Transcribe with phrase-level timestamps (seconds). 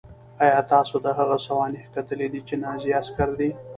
[0.45, 3.49] ایا تاسې د هغه سوانح کتلې دي چې نازي عسکر دی